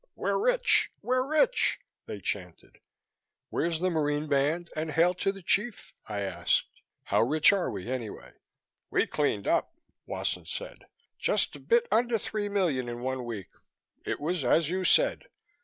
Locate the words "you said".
14.71-15.25